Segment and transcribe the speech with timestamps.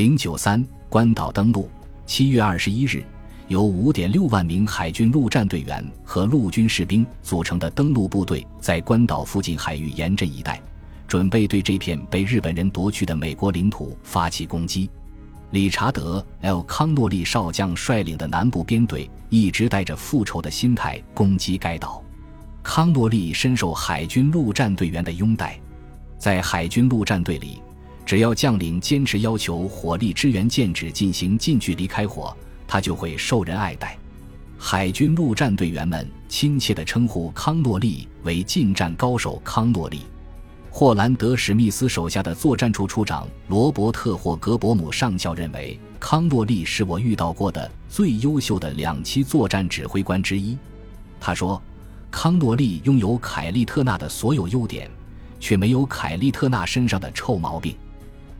[0.00, 1.68] 零九三关岛登陆，
[2.06, 3.04] 七月二十一日，
[3.48, 10.58] 由五点六万名海军陆战队员和陆军士兵组成的登陆部队，在关岛附近海域严阵以待，
[11.06, 14.88] 准备对这片被日本人夺去的美国领土发起攻击。
[15.50, 22.02] 理查德 ·L· 康诺利少将率领的南部编队一直带着复仇的心态攻击该岛。
[22.62, 25.60] 康诺利深受海军陆战队员的拥戴，
[26.16, 27.60] 在海军陆战队里，
[28.10, 33.96] 只要将领坚持要求火力支援舰只进行近距离开火，他就会受人爱戴。
[34.58, 40.00] 海军陆战队员们亲切地称呼康诺利为“近战高手”康诺利。
[40.72, 50.58] 霍兰德·史密斯手下的作战处处长罗伯特·霍格伯姆上校认为，康诺利是我遇到过的最优秀的两栖作战指挥官之一。
[51.20, 51.62] 他说
[52.10, 54.90] ：“康诺利拥有凯利特纳的所有优点，
[55.38, 57.76] 却没有凯利特纳身上的臭毛病。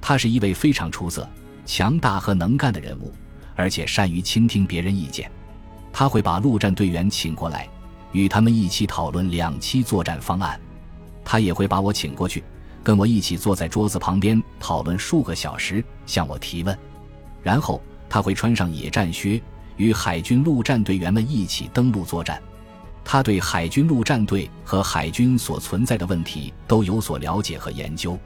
[0.01, 1.29] 他是一位非常出色、
[1.67, 3.13] 强大和能干的人物，
[3.55, 5.31] 而且善于倾听别人意见。
[5.93, 7.69] 他会把陆战队员请过来，
[8.13, 10.59] 与他们一起讨论两栖作战方案。”
[11.25, 12.43] 他也会把我请过去，
[12.83, 16.77] 跟我一起坐在桌子旁边讨论数个小时，向我提问。
[17.43, 19.41] 然后他会穿上野战靴，
[19.77, 22.43] 与海军陆战队员们一起登陆作战。
[23.05, 28.19] 他对海军陆战队和海军所存在的问题都有所了解和研究。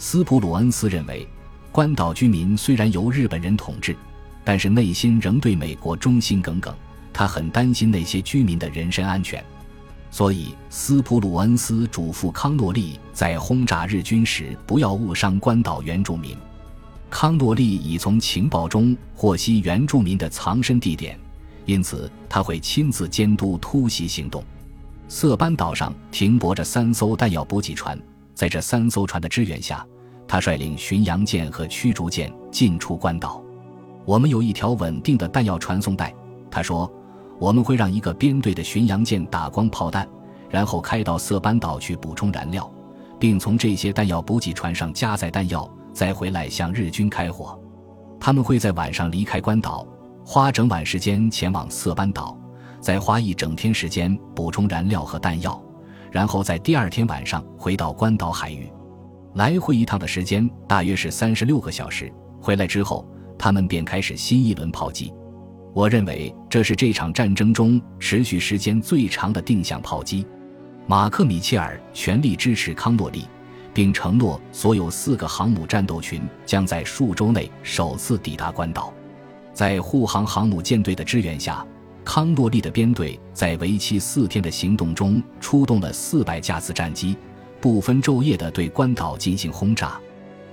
[0.00, 1.26] 斯普鲁恩斯认为，
[1.72, 3.96] 关岛居民虽然由日本人统治，
[4.44, 6.72] 但是内心仍对美国忠心耿耿。
[7.12, 9.44] 他很担心那些居民的人身安全。
[10.08, 16.36] 所以，斯普鲁恩斯嘱咐康诺利在轰炸日军时不要误伤关岛原住民。
[17.10, 21.18] 康诺利已从情报中获悉原住民的藏身地点，
[21.66, 24.44] 因此他会亲自监督突袭行动。
[25.08, 27.98] 色班岛上停泊着三艘弹药补给船，
[28.38, 29.84] 在这三艘船的支援下，
[30.28, 33.42] 他率领巡洋舰和驱逐舰进出关岛。
[34.04, 36.14] 我们有一条稳定的弹药传送带，
[36.48, 36.88] 他说。
[37.40, 40.08] 我们会让一个编队的巡洋舰打光炮弹，
[40.50, 42.68] 然后开到色班岛去补充燃料，
[43.18, 47.56] 并从这些弹药补给船上加载弹药，再回来向日军开火。
[48.18, 49.86] 他们会在晚上离开关岛，
[50.24, 52.36] 花整晚时间前往色班岛，
[52.80, 55.60] 再花一整天时间补充燃料和弹药，
[56.10, 58.70] 然后在第二天晚上回到关岛海域。
[59.34, 62.12] 来回一趟的时间大约是三十六个小时。
[62.40, 63.06] 回来之后，
[63.38, 65.12] 他们便开始新一轮炮击。
[65.74, 70.26] 我认为这是这场战争中持续时间最长的定向炮击。
[70.86, 73.26] 马克·米切尔全力支持康诺利，
[73.74, 78.92] 并承诺所有四个航母战斗群将在数周内首次抵达关岛。
[79.52, 81.64] 在护航航母舰队的支援下，
[82.04, 87.16] 康诺利的编队在为期四天的行动中出动了四百架次战机，
[87.60, 90.00] 不分昼夜地对关岛进行轰炸。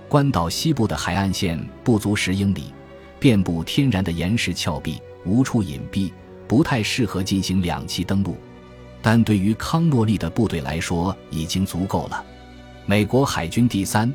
[0.07, 2.73] 关岛西部的海岸线不足十英里，
[3.19, 5.01] 遍布天然的岩石峭壁。
[5.27, 6.11] 无处隐蔽，
[6.47, 8.37] 不太适合进行两栖登陆，
[9.01, 12.23] 但对于康诺利的部队来说已经足够了。
[12.85, 14.13] 美国海军第三、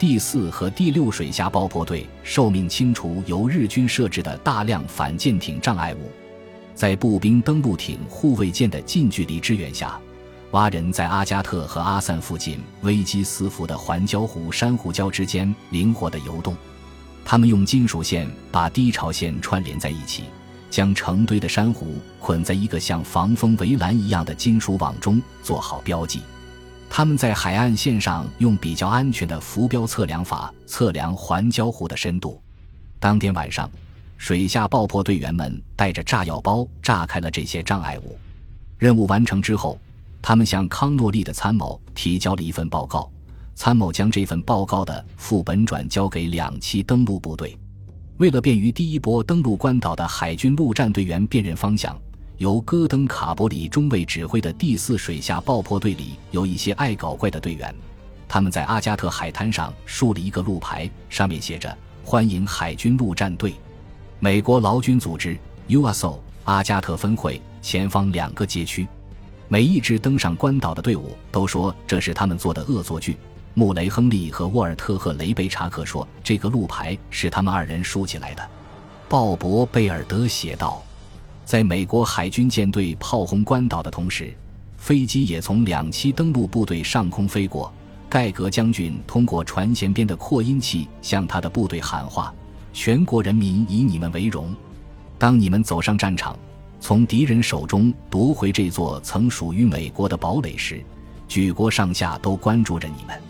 [0.00, 6.10] 第四和第六水下爆破队受命清除由日军设置的大量反舰艇障碍物，
[6.78, 9.98] 在步兵登陆艇护卫舰的近距离支援下，
[10.52, 16.54] 蛙人在阿加特和阿散附近危机四伏的环礁湖珊瑚礁之间灵活地游动，
[17.24, 20.22] 他们用金属线把低潮线串联在一起。
[20.70, 26.22] 将成堆的珊瑚捆在一个像防风围栏一样的金属网中，做好标记。
[26.88, 32.40] 他们在海岸线上用比较安全的浮标测量法测量环礁湖的深度。
[33.00, 33.68] 当天晚上，
[34.18, 38.18] 水下爆破队员们带着炸药包炸开了这些障碍物。
[38.76, 39.80] 任务完成之后，
[40.20, 43.10] 他们向康诺利的参谋提交了一份报告。
[43.54, 47.58] 参谋将这份报告的副本转交给两栖登陆部队。
[48.18, 52.00] 为了便于第一波登陆关岛的海军陆战队员辨认方向，
[52.36, 57.74] 由戈登·卡伯里中尉指挥的第四水下爆破队里有一些爱搞怪的队员。
[58.28, 63.54] 他们在阿加特海滩上竖了一个路牌，上面写着“欢迎海军陆战队”。
[64.20, 65.38] 美国劳军组织
[65.68, 68.84] USO 阿加特分会前方两个街区，
[69.46, 73.16] 每一支登上关岛的队伍都说这是他们做的恶作剧。
[73.54, 78.42] 穆雷·亨利和沃尔特·赫雷贝查克说：“这个路牌是他们二人竖起来的。”
[79.08, 80.82] 鲍勃·贝尔德写道
[81.44, 84.34] ：“在美国海军舰队炮轰关岛的同时，
[84.76, 87.72] 飞机也从两栖登陆部队上空飞过。
[88.08, 92.34] 盖格将军通过船舷边的扩音器向他的部队喊话
[92.80, 94.54] ：‘全国人民以你们为荣！
[95.18, 96.38] 当你们走上战场，
[96.78, 100.80] 从敌人手中夺回这座曾属于美国的堡垒时，
[101.26, 103.20] 举国上下都关注着你们。’”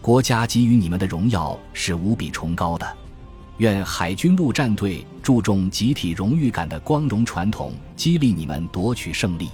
[0.00, 2.90] 国家给予你们的荣耀是无比崇高的。
[3.58, 9.50] 愿海军陆战队注重集体荣誉感的光荣传统，激励你们夺取胜利。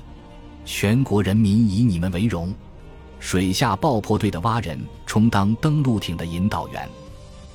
[0.64, 2.54] 全国人民以你们为荣。
[3.18, 6.88] 水下爆破队的蛙人充当登陆艇的引导员。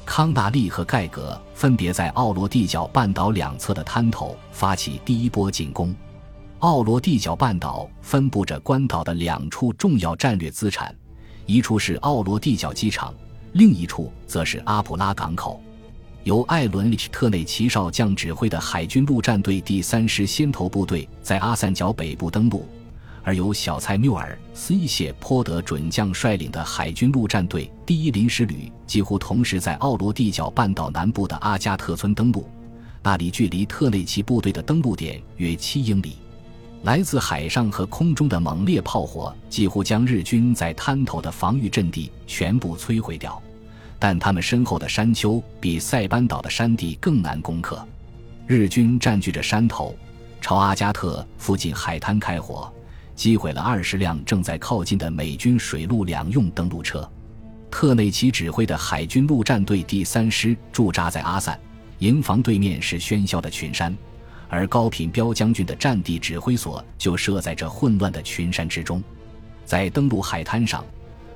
[0.08, 5.94] 康纳利和盖格分别在奥罗地角半岛两侧的滩头发起第一波进攻。
[6.60, 10.96] 奥罗地角半岛分布着关岛的两处重要战略资产，
[11.46, 13.14] 一处是奥罗地角机场，
[13.52, 15.62] 另一处则是阿普拉港口。
[16.24, 22.66] 由艾伦·特内奇少将指挥的海军陆战队第三师先头部队在阿散角北部登陆。
[23.28, 32.50] 而由小蔡缪尔斯伊谢坡德准将率领的海军陆战队第一临时旅几乎同时在奥罗地角半岛南部的阿加特村登陆，
[33.04, 36.16] 那里距离特内奇部队的登陆点约七英里。
[36.84, 43.42] 来自海上和空中的猛烈炮火几乎将日军在滩头的防御阵地全部摧毁掉，
[44.00, 47.86] 但他们身后的山丘比塞班岛的山地更难攻克。
[48.46, 49.94] 日军占据着山头，
[50.40, 52.72] 朝阿加特附近海滩开火。
[53.18, 57.10] 击毁了二十辆正在靠近的美军水陆两用登陆车。
[57.72, 61.60] 特内奇指挥的海军陆战队第三师驻扎在阿散，
[61.98, 63.96] 营房对面是喧嚣的群山，
[64.48, 69.04] 而高品彪将军的战地指挥所就设在这混乱的群山之中。
[69.66, 70.86] 在登陆海滩上，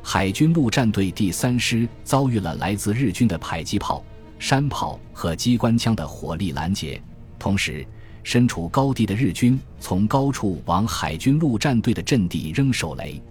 [0.03, 4.03] 海军陆战队第三师遭遇了来自日军的迫击炮、
[4.37, 7.01] 山炮和机关枪的火力拦截，
[7.39, 7.83] 同时。
[8.23, 13.21] 身处高地的日军从高处往海军陆战队的阵地扔手雷。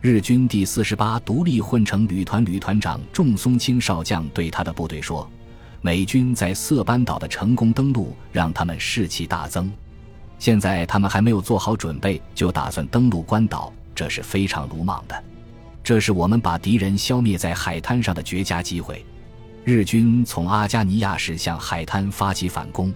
[0.00, 5.30] 日军第四十八独立混成旅团旅团长仲松清少将对他的部队说
[5.80, 9.70] ：“美军在色班岛的成功登陆让他们士气大增。
[10.40, 15.24] 现在他们还没有做好准备，就打算登陆关岛，这是非常鲁莽的。
[15.84, 19.04] 这是我们把敌人消灭在海滩上的绝佳机会。”
[19.64, 22.92] 日军从阿加尼亚市向海滩发起反攻。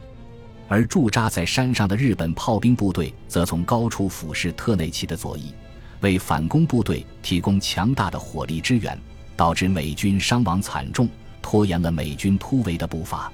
[0.68, 5.52] 而驻扎在山上的日本炮兵部队则从高处俯视特内奇的左翼，
[6.00, 8.98] 为反攻部队提供强大的火力支援，
[9.36, 11.08] 导致美军伤亡惨重，
[11.40, 13.30] 拖延了美军突围的步伐。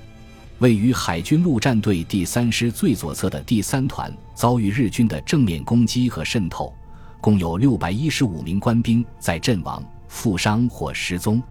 [0.58, 6.73] 位于海军陆战队第三师最左侧的第三团遭遇日军的正面攻击和渗透，
[7.20, 11.43] 共有六百一十五名官兵在阵亡、负伤或失踪。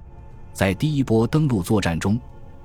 [0.53, 2.19] 在第一波登陆作战中。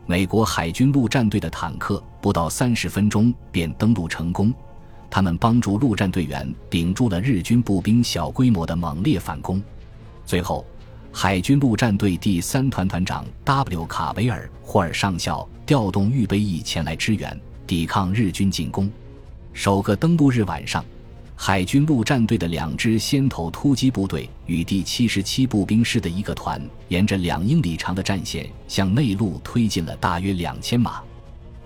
[0.09, 4.55] 美国海军陆战队的坦克不到三十分钟便登陆成功，
[5.11, 9.61] 他们帮助陆战队员顶住了日军步兵小规模的猛烈反攻。
[10.25, 10.65] 最后，
[11.13, 13.85] 海军陆战队第三团团长 W.
[13.87, 18.89] 卡维尔霍尔上校调动预备役前来支援，抵抗日军进攻。
[19.53, 20.85] 首个登陆日晚上。
[21.39, 31.03] 海军陆战队的两支先头突击部队与第七十七步兵师的一个团，沿着两英里长的战线向内陆推进了大约两千码。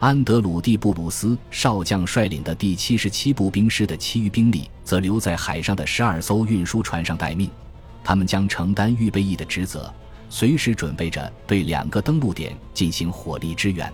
[0.00, 7.48] 安德鲁蒂布鲁斯少将率领的第七十七步兵师的其余兵力则留在海上的十二艘运输船上待命，
[8.02, 9.92] 他们将承担预备役的职责，
[10.28, 13.90] 随时准备着对两个登陆点进行火力支援。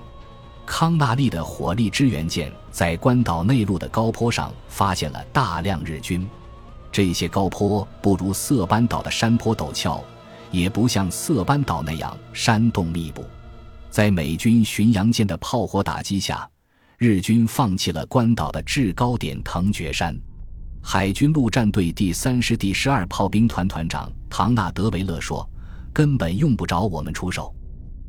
[0.67, 6.27] 康纳利的火力支援舰在关岛内陆的高坡上发现了大量日军。
[6.91, 10.03] 这些高坡不如色班岛的山坡陡峭，
[10.51, 13.25] 也不像色班岛那样山洞密布。
[13.91, 16.49] 在美军巡洋舰的炮火打击下，
[16.99, 20.15] 日军放弃了关岛的制高点藤觉山。
[20.83, 25.49] 海军陆战队第三师第十二炮兵团团长唐纳德维勒说
[25.93, 27.55] ：“根本用不着我们出手。”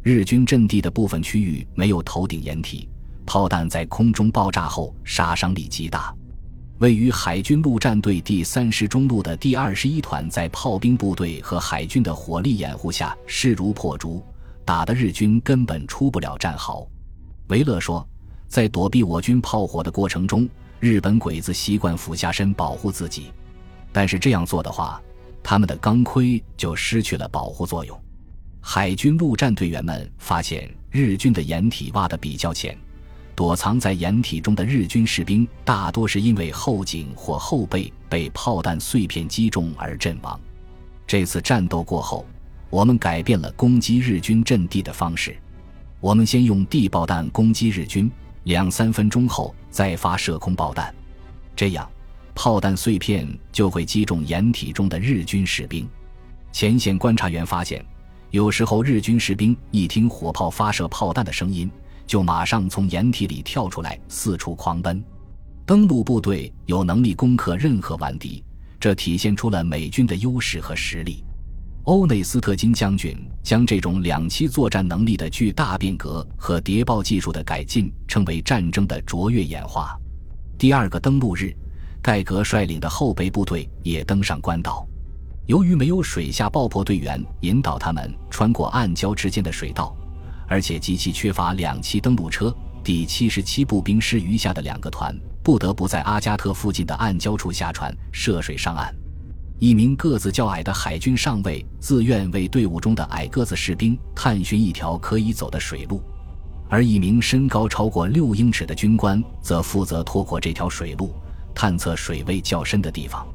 [0.08, 2.88] 日军阵地的部分区域没有头顶掩体，
[3.26, 6.16] 炮弹在空中爆炸后杀伤力极大。
[6.78, 14.24] 位于海军陆战队第三师中路的第二十一团，在炮兵部队和海军的火力掩护下势如破竹，
[14.64, 16.88] 打得日军根本出不了战壕。
[17.50, 18.08] 维勒说，
[18.48, 20.48] 在躲避我军炮火的过程中，
[20.80, 23.34] 日本鬼子习惯俯下身保护自己，
[23.92, 25.02] 但是这样做的话，
[25.44, 28.02] 他们的钢盔就失去了保护作用。
[28.70, 32.78] 海军陆战队员们发现日军的掩体挖得比较浅，
[33.34, 40.38] 躲藏在掩体中的日军士兵大多是因为后颈或后背被炮弹碎片击中而阵亡。
[41.08, 42.26] 这次战斗过后，
[42.70, 45.38] 我们改变了攻击日军阵地的方式，
[46.02, 48.12] 我们先用地爆弹攻击日军，
[48.44, 50.94] 两三分钟后再发射空爆弹，
[51.56, 51.90] 这样
[52.36, 55.88] 炮弹碎片就会击中掩体中的日军士兵。
[56.52, 57.82] 前线观察员发现。
[58.32, 61.70] 有时候，日军士兵一听火炮发射炮弹的声音，
[62.06, 65.04] 就马上从掩体里跳出来，四处狂奔。
[65.66, 68.44] 登陆部队有能力攻克任何顽敌，
[68.80, 71.24] 这体现出了美军的优势和实力。
[71.84, 79.98] 欧内斯特金将军将这种两栖作战能力的巨大变革和谍报技术的改进称为战争的卓越演化。
[80.58, 81.54] 第二个登陆日，
[82.02, 84.87] 盖格率领的后备部队也登上关岛。
[85.48, 89.96] 由于没有水下爆破队员引导他们穿过暗礁之间的水道，
[90.46, 98.94] 而且极其缺乏两栖登陆车，第七十七步兵师余下的两个团不得不在阿加特附近的暗礁处下船涉水上岸。
[99.58, 106.04] 一名个子较矮的海军上尉自愿为队伍中的矮个子士兵探寻一条可以走的水路，
[106.68, 111.16] 而一名身高超过六英尺的军官则负责拖过这条水路，
[111.56, 113.26] 探测水位较深的地方，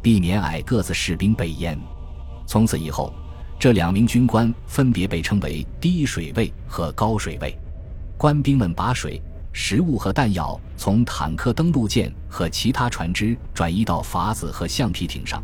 [0.00, 1.78] 避免矮个子士兵被淹。
[2.46, 3.12] 从此以后，
[3.58, 7.56] 这两名军官分别被称为低水位和高水位。
[8.16, 9.20] 官兵们把水、
[9.52, 15.42] 食物和弹药从坦克登陆舰和其他船只转移到筏子和橡皮艇上。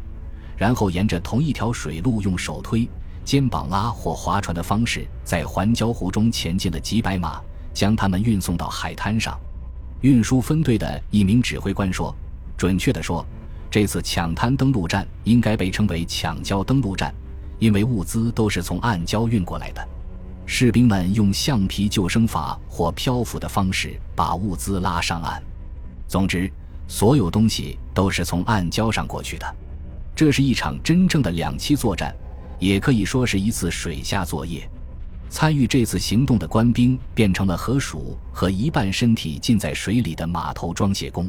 [0.56, 2.88] 然后沿着同一条水路，用手推、
[3.25, 7.40] 肩膀拉或划船的方式，在环礁湖中前进了几百码，
[7.73, 9.38] 将他们运送到海滩上。
[10.00, 12.14] 运输分队的一名指挥官说
[12.56, 13.26] ：“准确地说，
[13.75, 17.12] 这次抢滩登陆战应该被称为抢礁登陆战，
[17.59, 19.85] 因为物资都是从暗礁运过来的。
[20.47, 25.43] 士兵们用橡皮救生筏或漂浮的方式把物资拉上岸。
[26.07, 26.49] 总之，
[26.87, 29.57] 所有东西都是从暗礁上过去的。”
[30.14, 32.14] 这是一场真正的两栖作战，
[32.61, 34.71] 也可以说是一次水下作业。
[35.28, 41.28] 参与这次行动的官兵变成了河鼠和一半身体浸在水里的码头装卸工。